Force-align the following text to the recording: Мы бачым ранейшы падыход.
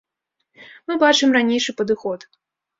Мы 0.87 0.97
бачым 1.05 1.37
ранейшы 1.37 1.71
падыход. 1.85 2.19